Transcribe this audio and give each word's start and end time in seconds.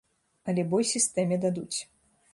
Але 0.53 0.63
бой 0.71 0.87
сістэме 0.93 1.39
дадуць. 1.47 1.77